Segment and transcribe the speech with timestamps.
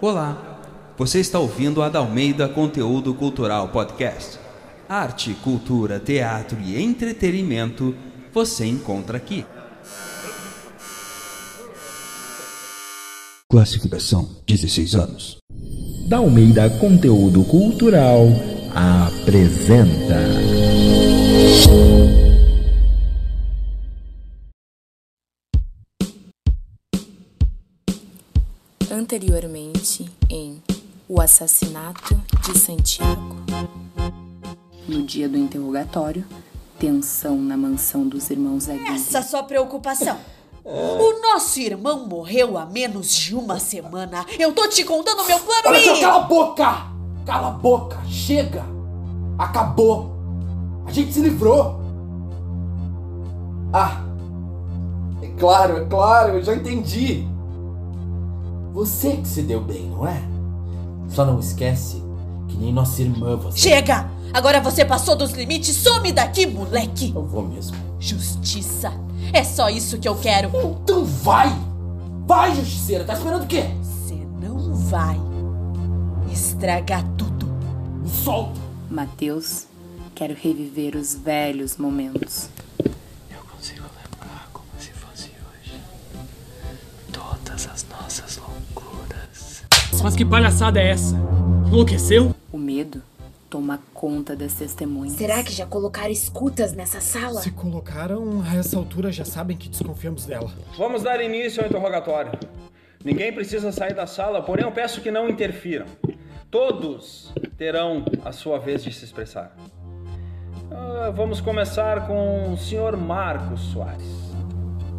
[0.00, 0.60] Olá,
[0.96, 4.38] você está ouvindo a Dalmeida Conteúdo Cultural Podcast.
[4.88, 7.94] Arte, cultura, teatro e entretenimento
[8.32, 9.44] você encontra aqui.
[13.50, 15.38] Classificação 16 anos.
[16.08, 18.26] Dalmeida Conteúdo Cultural
[18.74, 20.16] apresenta.
[29.10, 30.62] Anteriormente em
[31.08, 33.36] O Assassinato de Santiago.
[34.86, 36.26] No dia do interrogatório,
[36.78, 38.96] tensão na mansão dos irmãos Aguirre.
[38.96, 40.14] Essa sua preocupação.
[40.62, 44.26] O nosso irmão morreu há menos de uma semana.
[44.38, 46.00] Eu tô te contando meu plano Olha só, e...
[46.02, 46.86] cala a boca!
[47.24, 47.98] Cala a boca!
[48.06, 48.62] Chega!
[49.38, 50.12] Acabou!
[50.84, 51.80] A gente se livrou!
[53.72, 54.02] Ah!
[55.22, 57.26] É claro, é claro, eu já entendi!
[58.78, 60.22] Você que se deu bem, não é?
[61.08, 62.00] Só não esquece
[62.46, 63.58] que nem nossa irmã você.
[63.58, 64.08] Chega!
[64.32, 65.74] Agora você passou dos limites.
[65.74, 67.12] Some daqui, moleque!
[67.12, 67.76] Eu vou mesmo.
[67.98, 68.92] Justiça.
[69.32, 70.52] É só isso que eu quero.
[70.84, 71.48] Então vai!
[72.24, 73.04] Vai, justiceira!
[73.04, 73.64] Tá esperando o quê?
[73.82, 75.18] Você não vai
[76.32, 77.46] estragar tudo.
[78.00, 78.60] Me solta!
[78.88, 79.66] Mateus,
[80.14, 82.48] quero reviver os velhos momentos.
[90.02, 91.16] Mas que palhaçada é essa?
[91.66, 92.34] Enlouqueceu?
[92.52, 93.02] O medo
[93.50, 95.14] toma conta das testemunhas.
[95.14, 97.40] Será que já colocaram escutas nessa sala?
[97.40, 100.50] Se colocaram, a essa altura já sabem que desconfiamos dela.
[100.76, 102.32] Vamos dar início ao interrogatório.
[103.04, 105.86] Ninguém precisa sair da sala, porém eu peço que não interfiram.
[106.50, 109.56] Todos terão a sua vez de se expressar.
[110.70, 114.28] Ah, vamos começar com o senhor Marcos Soares.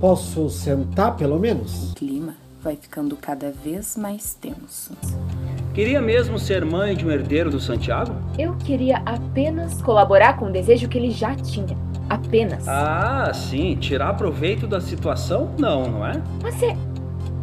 [0.00, 1.92] Posso sentar, pelo menos?
[1.92, 2.17] O clima
[2.62, 4.92] vai ficando cada vez mais tenso.
[5.74, 8.12] Queria mesmo ser mãe de um herdeiro do Santiago?
[8.38, 11.76] Eu queria apenas colaborar com o desejo que ele já tinha.
[12.08, 12.66] Apenas.
[12.66, 13.76] Ah, sim.
[13.76, 15.54] Tirar proveito da situação?
[15.58, 16.20] Não, não é?
[16.42, 16.76] Mas é.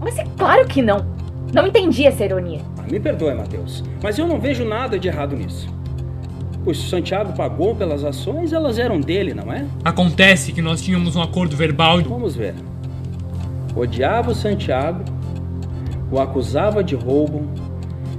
[0.00, 1.06] Mas é claro que não.
[1.52, 2.60] Não entendi essa ironia.
[2.78, 5.68] Ah, me perdoe, Matheus, mas eu não vejo nada de errado nisso.
[6.64, 9.66] Pois se o Santiago pagou pelas ações, elas eram dele, não é?
[9.84, 12.00] Acontece que nós tínhamos um acordo verbal.
[12.02, 12.54] Vamos ver.
[13.76, 15.04] Odiava o Santiago,
[16.10, 17.48] o acusava de roubo,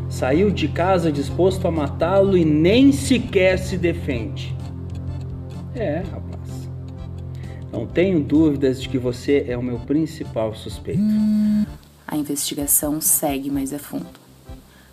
[0.09, 4.55] saiu de casa disposto a matá-lo e nem sequer se defende.
[5.73, 6.69] É, rapaz.
[7.71, 11.01] Não tenho dúvidas de que você é o meu principal suspeito.
[12.07, 14.19] A investigação segue mais a fundo,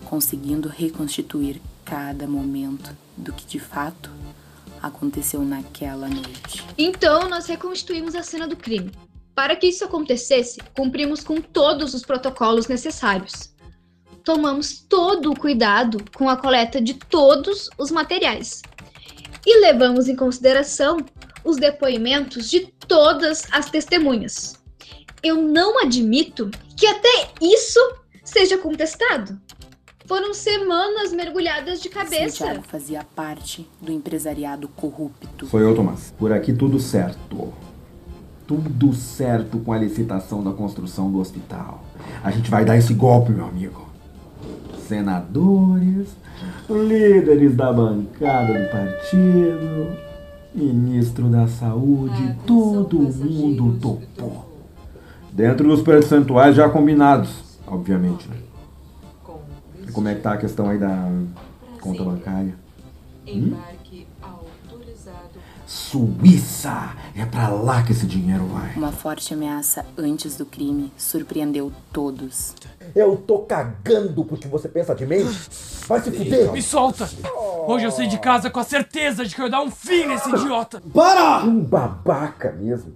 [0.05, 4.11] conseguindo reconstituir cada momento do que de fato
[4.83, 6.65] aconteceu naquela noite.
[6.77, 8.91] Então, nós reconstituímos a cena do crime.
[9.35, 13.53] Para que isso acontecesse, cumprimos com todos os protocolos necessários.
[14.25, 18.63] Tomamos todo o cuidado com a coleta de todos os materiais.
[19.45, 20.99] E levamos em consideração
[21.45, 24.63] os depoimentos de todas as testemunhas.
[25.23, 27.81] Eu não admito que até isso
[28.25, 29.41] seja contestado.
[30.07, 32.37] Foram semanas mergulhadas de cabeça.
[32.37, 35.47] Santiago fazia parte do empresariado corrupto.
[35.47, 36.13] Sou eu, Tomás.
[36.19, 37.53] Por aqui tudo certo.
[38.47, 41.83] Tudo certo com a licitação da construção do hospital.
[42.23, 43.89] A gente vai dar esse golpe, meu amigo.
[44.87, 46.09] Senadores,
[46.69, 49.97] líderes da bancada do partido,
[50.55, 54.51] ministro da saúde, todo mundo topou.
[55.33, 58.29] Dentro dos percentuais já combinados, obviamente.
[58.29, 58.37] né?
[59.89, 61.11] E como é que tá a questão aí da
[61.81, 62.55] conta bancária?
[63.27, 63.55] Hum?
[65.73, 66.95] Suíça!
[67.17, 68.75] É pra lá que esse dinheiro vai.
[68.77, 72.55] Uma forte ameaça antes do crime surpreendeu todos.
[72.95, 75.25] Eu tô cagando pro que você pensa de mim.
[75.89, 76.53] Vai se fuder.
[76.53, 77.09] Me solta!
[77.67, 80.05] Hoje eu saí de casa com a certeza de que eu ia dar um fim
[80.07, 80.83] nesse idiota.
[80.93, 81.43] Para!
[81.43, 82.93] Um babaca mesmo.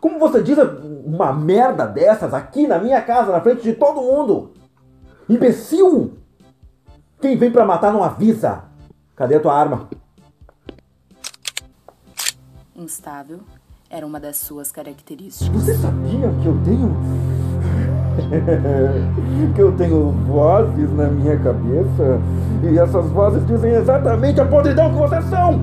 [0.00, 0.56] Como você diz
[1.04, 4.52] uma merda dessas aqui na minha casa, na frente de todo mundo?
[5.28, 6.16] Imbecil!
[7.20, 8.66] Quem vem pra matar não avisa.
[9.16, 9.88] Cadê a tua arma?
[12.76, 13.40] Instável
[13.88, 15.48] era uma das suas características.
[15.48, 16.96] Você sabia que eu tenho.
[19.54, 22.20] que eu tenho vozes na minha cabeça?
[22.64, 25.60] E essas vozes dizem exatamente a podridão que vocês são!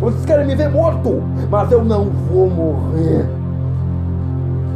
[0.00, 3.24] Vocês querem me ver morto, mas eu não vou morrer.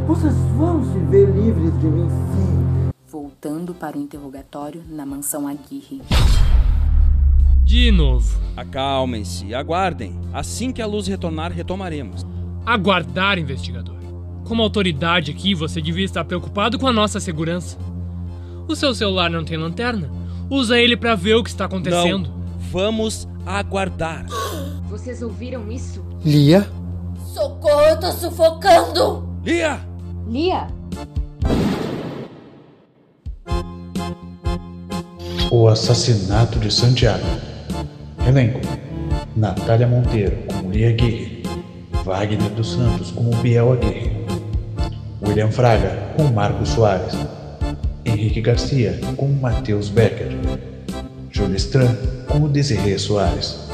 [0.07, 2.89] Vocês vão se ver livres de mim, sim.
[3.11, 6.01] Voltando para o interrogatório na mansão Aguirre.
[7.67, 8.39] De novo.
[8.55, 10.17] Acalmem-se, aguardem.
[10.31, 12.25] Assim que a luz retornar, retomaremos.
[12.65, 13.97] Aguardar, investigador.
[14.45, 17.77] Como autoridade aqui, você devia estar preocupado com a nossa segurança.
[18.69, 20.09] O seu celular não tem lanterna?
[20.49, 22.29] Usa ele para ver o que está acontecendo.
[22.29, 22.37] Não.
[22.71, 24.25] Vamos aguardar.
[24.89, 26.01] Vocês ouviram isso?
[26.23, 26.65] Lia?
[27.33, 29.27] Socorro, eu tô sufocando!
[29.43, 29.81] Lia!
[30.25, 30.67] Lia?
[35.51, 37.46] O assassinato de Santiago.
[38.27, 38.59] Elenco:
[39.37, 41.43] Natália Monteiro como Lia Aguirre,
[42.03, 44.11] Wagner dos Santos como Biel Aguirre,
[45.21, 47.13] William Fraga como Marcos Soares,
[48.03, 50.35] Henrique Garcia como Matheus Becker,
[51.33, 51.97] Júlia Stran
[52.27, 53.69] como Desirê Soares,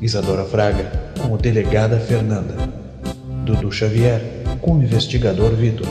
[0.00, 0.90] Isadora Fraga
[1.20, 2.54] como Delegada Fernanda,
[3.44, 5.88] Dudu Xavier como Investigador Vitor,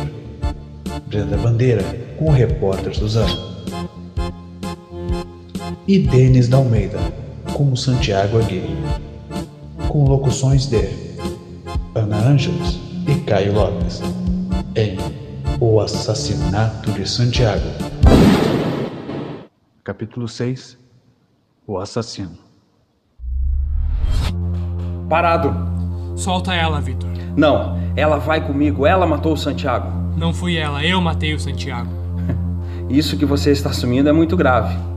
[1.10, 1.84] Brenda Bandeira
[2.18, 3.54] como Repórter Suzano.
[5.88, 7.23] E Denis da Almeida
[7.54, 8.76] como Santiago Aguirre,
[9.88, 10.90] com locuções de
[11.94, 14.02] Ana Ângeles e Caio Lopes,
[14.76, 14.98] em
[15.60, 17.64] O Assassinato de Santiago.
[19.84, 20.78] Capítulo 6
[21.68, 22.38] O Assassino
[25.08, 25.54] Parado.
[26.16, 27.10] Solta ela, Vitor.
[27.38, 28.86] Não, ela vai comigo.
[28.86, 29.92] Ela matou o Santiago.
[30.18, 31.90] Não fui ela, eu matei o Santiago.
[32.90, 34.93] Isso que você está assumindo é muito grave.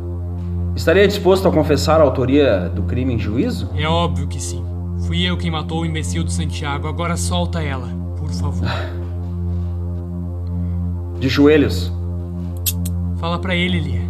[0.76, 3.70] Estaria disposto a confessar a autoria do crime em juízo?
[3.74, 4.62] É óbvio que sim.
[5.06, 6.86] Fui eu quem matou o imbecil do Santiago.
[6.86, 7.88] Agora solta ela,
[8.18, 8.68] por favor.
[11.18, 11.90] De joelhos.
[13.16, 14.02] Fala pra ele, Lia.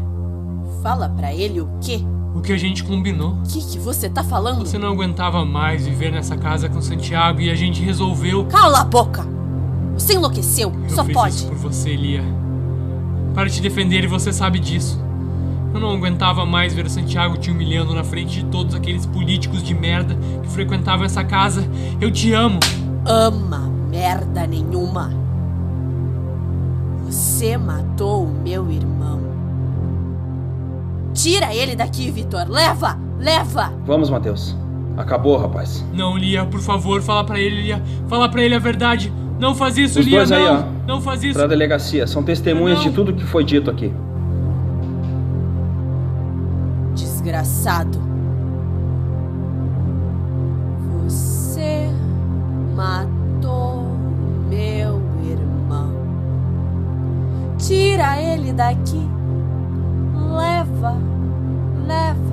[0.82, 2.00] Fala pra ele o quê?
[2.34, 3.34] O que a gente combinou.
[3.34, 4.66] O que, que você tá falando?
[4.66, 8.44] Você não aguentava mais viver nessa casa com Santiago e a gente resolveu.
[8.46, 9.24] Cala a boca!
[9.94, 11.34] Você enlouqueceu, Eu só fiz pode.
[11.36, 12.24] Isso por você, Lia.
[13.34, 15.05] Para te defender e você sabe disso.
[15.76, 19.62] Eu não aguentava mais ver o Santiago te humilhando na frente de todos aqueles políticos
[19.62, 21.68] de merda que frequentavam essa casa.
[22.00, 22.58] Eu te amo.
[23.04, 25.12] Ama merda nenhuma.
[27.04, 29.20] Você matou o meu irmão.
[31.12, 32.48] Tira ele daqui, Vitor.
[32.48, 32.98] Leva!
[33.18, 33.70] Leva!
[33.84, 34.56] Vamos, Matheus.
[34.96, 35.84] Acabou, rapaz.
[35.92, 37.82] Não, Lia, por favor, fala pra ele, Lia.
[38.08, 39.12] Fala pra ele a verdade.
[39.38, 40.38] Não faz isso, Os Lia, dois não.
[40.38, 40.62] aí, ó.
[40.86, 41.38] Não faz isso.
[41.38, 42.06] Pra delegacia.
[42.06, 43.92] São testemunhas de tudo que foi dito aqui.
[47.26, 47.98] Desgraçado.
[51.02, 51.90] Você
[52.76, 53.82] matou
[54.48, 55.90] meu irmão.
[57.58, 59.10] Tira ele daqui.
[60.36, 60.96] Leva,
[61.84, 62.25] leva.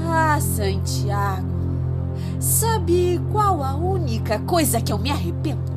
[0.00, 1.46] Ah, Santiago,
[2.38, 5.72] sabe qual a única coisa que eu me arrependo?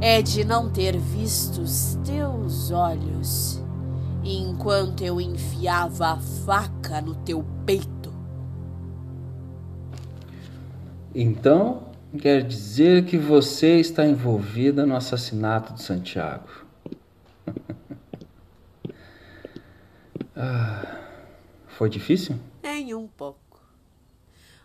[0.00, 3.62] É de não ter visto os teus olhos
[4.22, 8.12] enquanto eu enfiava a faca no teu peito.
[11.14, 11.84] Então,
[12.18, 16.67] quer dizer que você está envolvida no assassinato de Santiago.
[20.40, 21.00] Ah,
[21.66, 22.38] foi difícil?
[22.62, 23.38] Nem um pouco.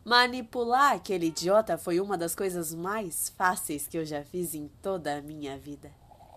[0.05, 5.17] Manipular aquele idiota foi uma das coisas mais fáceis que eu já fiz em toda
[5.17, 5.89] a minha vida.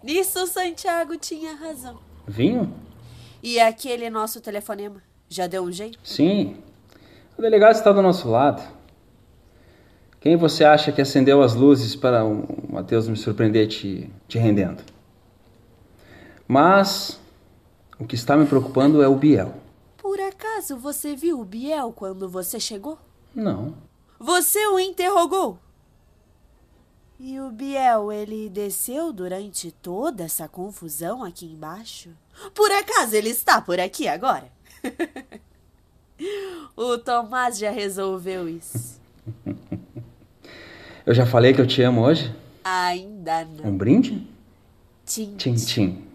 [0.02, 1.98] Nisso, o Santiago tinha razão.
[2.26, 2.72] Vinho?
[3.42, 5.02] E aquele nosso telefonema?
[5.28, 5.98] Já deu um jeito?
[6.02, 6.56] Sim.
[7.36, 8.62] O delegado está do nosso lado.
[10.18, 14.82] Quem você acha que acendeu as luzes para o Matheus me surpreender te, te rendendo?
[16.48, 17.20] Mas
[17.98, 19.54] o que está me preocupando é o Biel.
[19.96, 22.98] Por acaso você viu o Biel quando você chegou?
[23.34, 23.74] Não.
[24.18, 25.58] Você o interrogou?
[27.18, 32.10] E o Biel, ele desceu durante toda essa confusão aqui embaixo?
[32.54, 34.50] Por acaso ele está por aqui agora?
[36.76, 39.00] o Tomás já resolveu isso.
[41.06, 42.34] Eu já falei que eu te amo hoje?
[42.64, 43.70] Ainda não.
[43.70, 44.26] Um brinde?
[45.06, 45.54] Tchim, tchim.
[45.54, 46.05] tchim.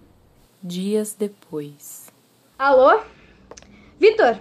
[0.63, 2.11] Dias depois.
[2.59, 2.99] Alô?
[3.99, 4.37] Vitor,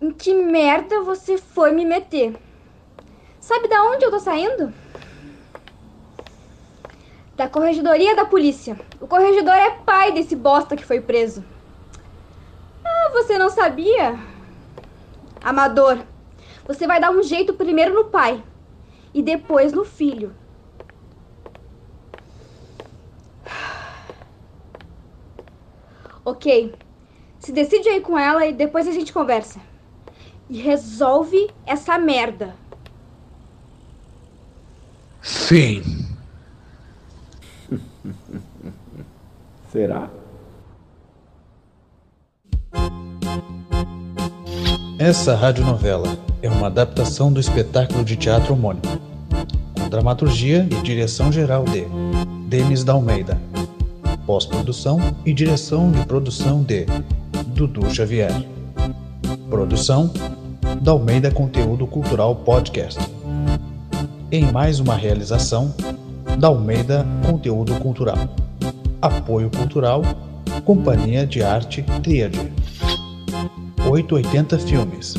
[0.00, 2.36] em que merda você foi me meter?
[3.38, 4.74] Sabe da onde eu tô saindo?
[7.36, 8.76] Da corregedoria da polícia.
[9.00, 11.44] O corregedor é pai desse bosta que foi preso.
[12.84, 14.18] Ah, você não sabia?
[15.40, 15.98] Amador,
[16.66, 18.42] você vai dar um jeito primeiro no pai
[19.14, 20.34] e depois no filho.
[26.24, 26.74] Ok.
[27.38, 29.60] Se decide aí com ela e depois a gente conversa.
[30.48, 32.54] E resolve essa merda.
[35.20, 35.82] Sim.
[39.70, 40.08] Será?
[44.98, 48.82] Essa radionovela é uma adaptação do espetáculo de teatro homônimo,
[49.78, 51.84] com dramaturgia e direção geral de
[52.48, 53.40] Denis da Almeida,
[54.26, 56.86] pós-produção e direção de produção de
[57.48, 58.32] Dudu Xavier.
[59.48, 60.10] Produção
[60.80, 63.00] da Almeida Conteúdo Cultural Podcast.
[64.32, 65.74] Em mais uma realização
[66.38, 68.18] da Almeida Conteúdo Cultural.
[69.00, 70.02] Apoio Cultural,
[70.64, 72.52] Companhia de Arte Tríade.
[73.88, 75.14] 880 Filmes.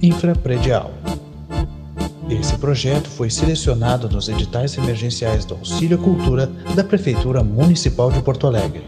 [0.00, 0.90] Infrapredial.
[2.40, 8.46] Esse projeto foi selecionado nos editais emergenciais do Auxílio Cultura da Prefeitura Municipal de Porto
[8.46, 8.82] Alegre.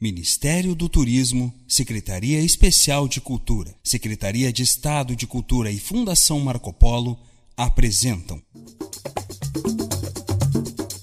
[0.00, 6.72] Ministério do Turismo, Secretaria Especial de Cultura, Secretaria de Estado de Cultura e Fundação Marco
[6.72, 7.18] Polo
[7.54, 8.40] apresentam.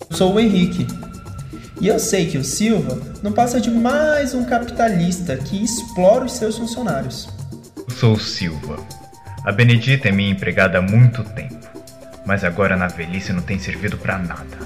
[0.10, 0.88] Sou o Henrique.
[1.80, 6.32] E eu sei que o Silva não passa de mais um capitalista que explora os
[6.32, 7.30] seus funcionários.
[8.00, 9.05] Sou o Silva.
[9.46, 11.70] A Benedita é minha empregada há muito tempo,
[12.26, 14.58] mas agora na velhice não tem servido para nada.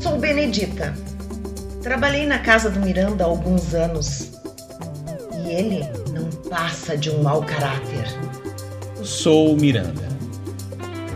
[0.00, 0.94] Sou Benedita.
[1.82, 4.40] Trabalhei na casa do Miranda há alguns anos.
[5.44, 5.80] E ele
[6.12, 8.06] não passa de um mau caráter.
[9.02, 10.08] Sou o Miranda.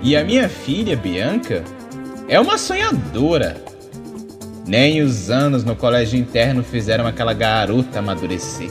[0.03, 1.63] E a minha filha, Bianca,
[2.29, 3.63] é uma sonhadora.
[4.67, 8.71] Nem os anos no colégio interno fizeram aquela garota amadurecer.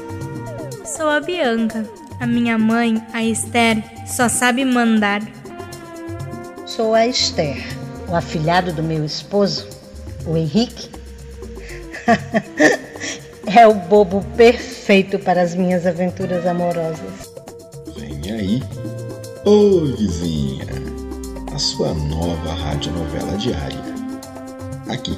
[0.84, 1.86] Sou a Bianca.
[2.19, 5.21] A minha mãe, a Esther, só sabe mandar.
[6.65, 7.63] Sou a Esther,
[8.09, 9.67] o afilhado do meu esposo,
[10.25, 10.89] o Henrique.
[13.55, 17.31] é o bobo perfeito para as minhas aventuras amorosas.
[17.95, 18.63] Vem aí,
[19.45, 20.65] ô vizinha,
[21.53, 23.83] a sua nova radionovela diária.
[24.89, 25.15] Aqui,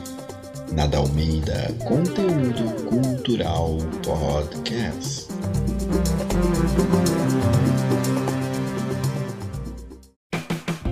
[0.73, 5.28] na Dalmeida Conteúdo Cultural Podcast.